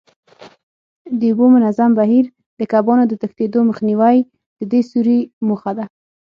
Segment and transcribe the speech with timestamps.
[1.19, 2.25] د اوبو منظم بهیر،
[2.59, 4.17] د کبانو د تښتېدو مخنیوی
[4.59, 5.85] د دې سوري موخه ده.